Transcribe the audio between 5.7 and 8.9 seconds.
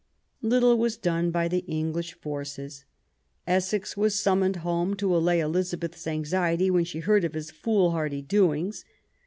beth's anxiety when she heard of his foolhardy doings.